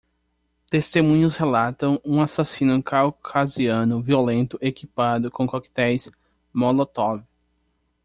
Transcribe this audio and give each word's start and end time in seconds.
Testemunhas 0.71 1.35
relatam 1.35 2.01
um 2.03 2.21
assassino 2.21 2.81
caucasiano 2.81 4.01
violento 4.01 4.57
equipado 4.59 5.29
com 5.29 5.45
coquetéis 5.45 6.09
Molotov. 6.51 7.21